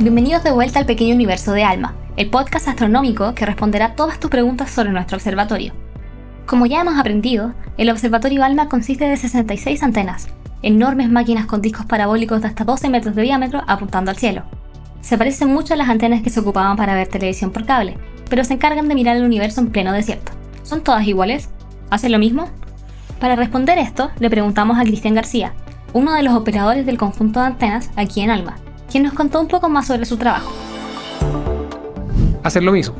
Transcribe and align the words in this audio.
Bienvenidos 0.00 0.44
de 0.44 0.52
vuelta 0.52 0.78
al 0.78 0.86
pequeño 0.86 1.12
universo 1.12 1.50
de 1.50 1.64
Alma, 1.64 1.96
el 2.16 2.30
podcast 2.30 2.68
astronómico 2.68 3.34
que 3.34 3.44
responderá 3.44 3.96
todas 3.96 4.20
tus 4.20 4.30
preguntas 4.30 4.70
sobre 4.70 4.92
nuestro 4.92 5.16
observatorio. 5.16 5.72
Como 6.46 6.66
ya 6.66 6.82
hemos 6.82 6.96
aprendido, 6.96 7.52
el 7.78 7.90
observatorio 7.90 8.44
ALMA 8.44 8.68
consiste 8.68 9.08
de 9.08 9.16
66 9.16 9.82
antenas, 9.82 10.28
enormes 10.62 11.10
máquinas 11.10 11.46
con 11.46 11.62
discos 11.62 11.84
parabólicos 11.84 12.42
de 12.42 12.46
hasta 12.46 12.62
12 12.62 12.88
metros 12.90 13.16
de 13.16 13.22
diámetro 13.22 13.64
apuntando 13.66 14.12
al 14.12 14.16
cielo. 14.16 14.44
Se 15.00 15.18
parecen 15.18 15.52
mucho 15.52 15.74
a 15.74 15.76
las 15.76 15.88
antenas 15.88 16.22
que 16.22 16.30
se 16.30 16.38
ocupaban 16.38 16.76
para 16.76 16.94
ver 16.94 17.08
televisión 17.08 17.50
por 17.50 17.66
cable, 17.66 17.98
pero 18.30 18.44
se 18.44 18.54
encargan 18.54 18.86
de 18.86 18.94
mirar 18.94 19.16
el 19.16 19.24
universo 19.24 19.60
en 19.60 19.72
pleno 19.72 19.92
desierto. 19.92 20.30
¿Son 20.62 20.84
todas 20.84 21.08
iguales? 21.08 21.48
¿Hacen 21.90 22.12
lo 22.12 22.20
mismo? 22.20 22.48
Para 23.18 23.34
responder 23.34 23.78
esto, 23.78 24.12
le 24.20 24.30
preguntamos 24.30 24.78
a 24.78 24.84
Cristian 24.84 25.14
García, 25.14 25.54
uno 25.92 26.12
de 26.12 26.22
los 26.22 26.34
operadores 26.34 26.86
del 26.86 26.98
conjunto 26.98 27.40
de 27.40 27.46
antenas 27.46 27.90
aquí 27.96 28.20
en 28.20 28.30
Alma, 28.30 28.58
quien 28.90 29.04
nos 29.04 29.12
contó 29.12 29.40
un 29.40 29.48
poco 29.48 29.68
más 29.68 29.86
sobre 29.86 30.04
su 30.04 30.16
trabajo. 30.16 30.52
Hacen 32.42 32.64
lo 32.64 32.72
mismo, 32.72 32.94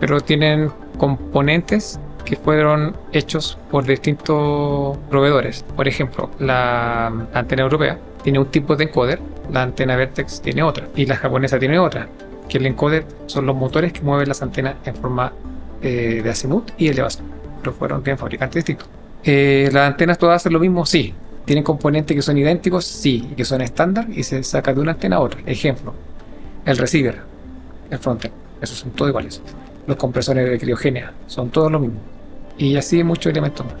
pero 0.00 0.20
tienen 0.20 0.70
componentes 0.98 2.00
que 2.24 2.36
fueron 2.36 2.96
hechos 3.12 3.58
por 3.70 3.84
distintos 3.84 4.98
proveedores. 5.08 5.64
Por 5.76 5.88
ejemplo, 5.88 6.30
la 6.38 7.06
antena 7.32 7.62
europea 7.62 7.98
tiene 8.22 8.38
un 8.38 8.46
tipo 8.46 8.76
de 8.76 8.84
encoder, 8.84 9.20
la 9.52 9.62
antena 9.62 9.96
Vertex 9.96 10.42
tiene 10.42 10.62
otra 10.62 10.88
y 10.96 11.06
la 11.06 11.16
japonesa 11.16 11.58
tiene 11.58 11.78
otra. 11.78 12.08
Que 12.48 12.58
el 12.58 12.66
encoder 12.66 13.06
son 13.26 13.46
los 13.46 13.56
motores 13.56 13.92
que 13.92 14.00
mueven 14.02 14.28
las 14.28 14.42
antenas 14.42 14.74
en 14.84 14.94
forma 14.96 15.32
eh, 15.82 16.20
de 16.22 16.30
azimut 16.30 16.70
y 16.76 16.88
elevación, 16.88 17.26
pero 17.60 17.72
fueron 17.72 18.02
de 18.02 18.16
fabricantes 18.16 18.64
distintos. 18.64 18.88
Eh, 19.24 19.68
¿Las 19.72 19.88
antenas 19.88 20.18
todas 20.18 20.36
hacen 20.36 20.52
lo 20.52 20.60
mismo? 20.60 20.86
Sí, 20.86 21.12
tienen 21.46 21.64
componentes 21.64 22.14
que 22.14 22.22
son 22.22 22.36
idénticos, 22.36 22.84
sí, 22.84 23.32
que 23.36 23.44
son 23.44 23.62
estándar 23.62 24.06
y 24.12 24.24
se 24.24 24.42
saca 24.42 24.74
de 24.74 24.80
una 24.80 24.92
antena 24.92 25.16
a 25.16 25.20
otra. 25.20 25.40
Ejemplo, 25.46 25.94
el 26.66 26.76
receiver, 26.76 27.22
el 27.88 27.98
frontend, 27.98 28.34
esos 28.60 28.78
son 28.78 28.90
todos 28.90 29.10
iguales. 29.10 29.40
Los 29.86 29.96
compresores 29.96 30.50
de 30.50 30.58
criogenia 30.58 31.14
son 31.28 31.48
todos 31.50 31.70
lo 31.70 31.78
mismo. 31.78 32.00
Y 32.58 32.76
así 32.76 33.02
muchos 33.04 33.30
elementos 33.30 33.64
más. 33.64 33.76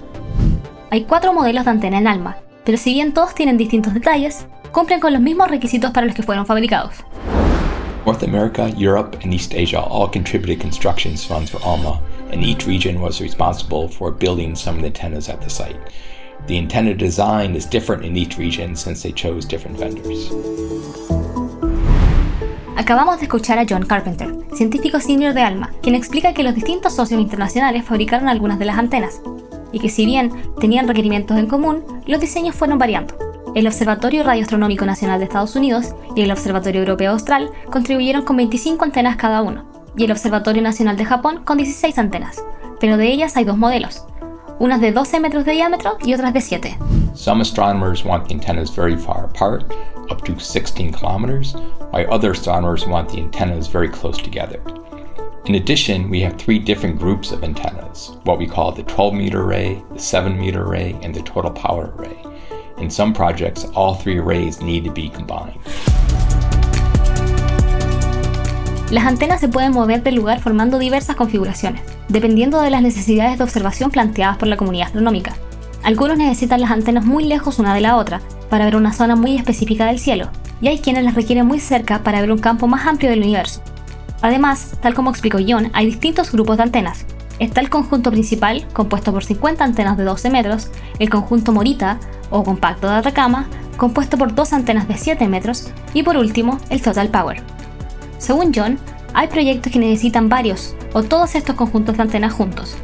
Hay 0.90 1.04
cuatro 1.04 1.32
modelos 1.32 1.64
de 1.64 1.70
antena 1.72 1.98
en 1.98 2.06
Alma, 2.06 2.36
pero 2.64 2.78
si 2.78 2.94
bien 2.94 3.12
todos 3.12 3.34
tienen 3.34 3.56
distintos 3.56 3.92
detalles, 3.92 4.46
cumplen 4.70 5.00
con 5.00 5.12
los 5.12 5.20
mismos 5.20 5.50
requisitos 5.50 5.90
para 5.90 6.06
los 6.06 6.14
que 6.14 6.22
fueron 6.22 6.46
fabricados. 6.46 6.94
North 8.06 8.22
America, 8.22 8.68
Europe, 8.78 9.18
and 9.24 9.34
East 9.34 9.52
Asia 9.52 9.80
all 9.80 10.08
contributed 10.08 10.60
construction 10.60 11.16
funds 11.16 11.50
for 11.50 11.60
ALMA, 11.64 12.00
and 12.30 12.44
each 12.44 12.64
region 12.64 13.00
was 13.00 13.20
responsible 13.20 13.88
for 13.88 14.12
building 14.12 14.54
some 14.54 14.76
of 14.76 14.82
the 14.82 14.86
antennas 14.86 15.28
at 15.28 15.40
the 15.40 15.50
site. 15.50 15.76
The 16.46 16.58
antenna 16.58 16.94
design 16.94 17.56
is 17.56 17.68
different 17.68 18.04
in 18.04 18.16
each 18.16 18.38
region 18.38 18.76
since 18.76 19.02
they 19.02 19.12
chose 19.12 19.48
different 19.48 19.80
vendors. 19.80 20.30
Acabamos 22.76 23.18
de 23.18 23.24
escuchar 23.24 23.58
a 23.58 23.66
John 23.68 23.84
Carpenter, 23.84 24.32
científico 24.54 25.00
senior 25.00 25.34
de 25.34 25.40
ALMA, 25.40 25.72
quien 25.82 25.96
explica 25.96 26.34
que 26.34 26.44
los 26.44 26.54
distintos 26.54 26.94
socios 26.94 27.20
internacionales 27.20 27.84
fabricaron 27.84 28.28
algunas 28.28 28.60
de 28.60 28.64
las 28.64 28.78
antenas, 28.78 29.20
y 29.72 29.80
que 29.80 29.88
si 29.88 30.06
bien 30.06 30.30
tenían 30.60 30.86
requerimientos 30.86 31.36
en 31.36 31.48
común, 31.48 31.82
los 32.06 32.20
diseños 32.20 32.54
fueron 32.54 32.78
variando. 32.78 33.16
El 33.56 33.66
Observatorio 33.66 34.22
Radioastronómico 34.22 34.86
Nacional 34.86 35.18
de 35.18 35.24
Estados 35.24 35.56
Unidos 35.56 35.96
y 36.14 36.22
el 36.22 36.30
Observatorio 36.30 36.82
Europeo 36.82 37.10
Austral 37.10 37.50
contribuyeron 37.72 38.22
con 38.22 38.36
25 38.36 38.84
antenas 38.84 39.16
cada 39.16 39.42
uno, 39.42 39.64
y 39.96 40.04
el 40.04 40.12
Observatorio 40.12 40.62
Nacional 40.62 40.96
de 40.96 41.06
Japón 41.06 41.40
con 41.42 41.56
16 41.56 41.98
antenas, 41.98 42.40
pero 42.78 42.98
de 42.98 43.08
ellas 43.08 43.36
hay 43.36 43.42
dos 43.42 43.58
modelos, 43.58 44.04
unas 44.58 44.80
de 44.80 44.92
12 44.92 45.20
metros 45.20 45.44
de 45.44 45.52
diámetro 45.52 45.98
y 46.04 46.14
otras 46.14 46.32
de 46.32 46.40
7. 46.40 46.78
Some 47.14 47.40
astronomers 47.40 48.04
want 48.04 48.26
the 48.26 48.34
antennas 48.34 48.70
very 48.70 48.96
far 48.96 49.24
apart, 49.24 49.64
up 50.10 50.24
to 50.24 50.38
16 50.38 50.92
kilometers, 50.92 51.54
while 51.90 52.06
other 52.12 52.30
astronomers 52.30 52.86
want 52.86 53.08
the 53.08 53.18
antennas 53.18 53.66
very 53.68 53.88
close 53.88 54.18
together. 54.18 54.60
In 55.46 55.54
addition, 55.54 56.10
we 56.10 56.20
have 56.22 56.36
three 56.36 56.58
different 56.58 56.98
groups 56.98 57.30
of 57.32 57.44
antennas, 57.44 58.16
what 58.24 58.38
we 58.38 58.46
call 58.46 58.72
the 58.72 58.82
12 58.82 59.14
meter 59.14 59.42
array, 59.42 59.82
the 59.92 59.98
7 59.98 60.38
meter 60.38 60.64
array, 60.64 60.98
and 61.02 61.14
the 61.14 61.22
total 61.22 61.50
power 61.50 61.92
array. 61.96 62.20
In 62.78 62.90
some 62.90 63.12
projects, 63.14 63.64
all 63.74 63.94
three 63.94 64.18
arrays 64.18 64.60
need 64.60 64.84
to 64.84 64.90
be 64.90 65.08
combined. 65.08 65.58
Las 68.90 69.04
antenas 69.04 69.40
se 69.40 69.48
pueden 69.48 69.72
mover 69.72 70.02
del 70.02 70.14
lugar 70.14 70.40
formando 70.40 70.78
diversas 70.78 71.16
configuraciones, 71.16 71.82
dependiendo 72.08 72.60
de 72.60 72.70
las 72.70 72.82
necesidades 72.82 73.38
de 73.38 73.44
observación 73.44 73.90
planteadas 73.90 74.36
por 74.36 74.48
la 74.48 74.56
comunidad 74.56 74.86
astronómica. 74.86 75.34
Algunos 75.82 76.18
necesitan 76.18 76.60
las 76.60 76.70
antenas 76.70 77.04
muy 77.04 77.24
lejos 77.24 77.58
una 77.58 77.74
de 77.74 77.80
la 77.80 77.96
otra, 77.96 78.20
para 78.50 78.64
ver 78.64 78.76
una 78.76 78.92
zona 78.92 79.16
muy 79.16 79.36
específica 79.36 79.86
del 79.86 79.98
cielo, 79.98 80.30
y 80.60 80.68
hay 80.68 80.78
quienes 80.78 81.04
las 81.04 81.14
requieren 81.14 81.46
muy 81.46 81.60
cerca 81.60 82.02
para 82.02 82.20
ver 82.20 82.32
un 82.32 82.38
campo 82.38 82.66
más 82.66 82.86
amplio 82.86 83.10
del 83.10 83.20
universo. 83.20 83.62
Además, 84.22 84.72
tal 84.80 84.94
como 84.94 85.10
explicó 85.10 85.38
John, 85.46 85.70
hay 85.72 85.86
distintos 85.86 86.32
grupos 86.32 86.56
de 86.56 86.64
antenas. 86.64 87.04
Está 87.38 87.60
el 87.60 87.68
conjunto 87.68 88.10
principal, 88.10 88.66
compuesto 88.72 89.12
por 89.12 89.22
50 89.22 89.62
antenas 89.62 89.96
de 89.98 90.04
12 90.04 90.30
metros, 90.30 90.70
el 90.98 91.10
conjunto 91.10 91.52
Morita, 91.52 92.00
o 92.30 92.42
compacto 92.42 92.88
de 92.88 92.94
Atacama, 92.94 93.46
compuesto 93.76 94.16
por 94.16 94.34
dos 94.34 94.52
antenas 94.52 94.88
de 94.88 94.96
7 94.96 95.28
metros, 95.28 95.70
y 95.92 96.02
por 96.02 96.16
último, 96.16 96.58
el 96.70 96.80
Total 96.80 97.08
Power. 97.08 97.42
Según 98.18 98.52
John, 98.54 98.78
hay 99.16 99.28
proyectos 99.28 99.72
que 99.72 99.78
necesitan 99.78 100.28
varios 100.28 100.76
o 100.92 101.02
todos 101.02 101.34
estos 101.36 101.56
conjuntos 101.56 101.96
de 101.96 102.02
antenas 102.02 102.34
juntos. 102.34 102.76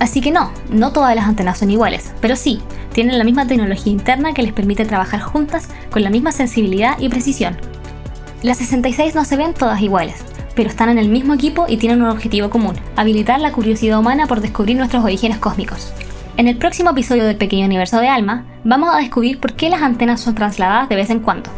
Así 0.00 0.20
que 0.20 0.32
no, 0.32 0.50
no 0.68 0.92
todas 0.92 1.14
las 1.14 1.28
antenas 1.28 1.58
son 1.58 1.70
iguales, 1.70 2.12
pero 2.20 2.34
sí, 2.34 2.60
tienen 2.92 3.16
la 3.16 3.24
misma 3.24 3.46
tecnología 3.46 3.92
interna 3.92 4.34
que 4.34 4.42
les 4.42 4.52
permite 4.52 4.84
trabajar 4.84 5.20
juntas 5.20 5.68
con 5.92 6.02
la 6.02 6.10
misma 6.10 6.32
sensibilidad 6.32 6.98
y 6.98 7.08
precisión. 7.08 7.56
Las 8.42 8.58
66 8.58 9.14
no 9.14 9.24
se 9.24 9.36
ven 9.36 9.54
todas 9.54 9.80
iguales, 9.80 10.24
pero 10.56 10.68
están 10.68 10.88
en 10.88 10.98
el 10.98 11.08
mismo 11.08 11.34
equipo 11.34 11.66
y 11.68 11.76
tienen 11.76 12.02
un 12.02 12.08
objetivo 12.08 12.50
común, 12.50 12.74
habilitar 12.96 13.40
la 13.40 13.52
curiosidad 13.52 14.00
humana 14.00 14.26
por 14.26 14.40
descubrir 14.40 14.76
nuestros 14.76 15.04
orígenes 15.04 15.38
cósmicos. 15.38 15.92
En 16.36 16.48
el 16.48 16.56
próximo 16.56 16.90
episodio 16.90 17.24
del 17.24 17.36
Pequeño 17.36 17.66
Universo 17.66 18.00
de 18.00 18.08
Alma, 18.08 18.44
vamos 18.64 18.92
a 18.92 18.98
descubrir 18.98 19.38
por 19.38 19.52
qué 19.52 19.68
las 19.68 19.82
antenas 19.82 20.20
son 20.20 20.34
trasladadas 20.34 20.88
de 20.88 20.96
vez 20.96 21.10
en 21.10 21.20
cuando. 21.20 21.48